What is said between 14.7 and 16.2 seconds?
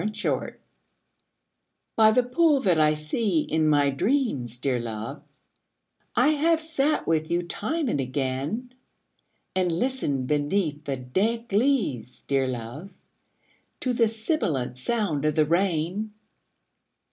sound of the rain.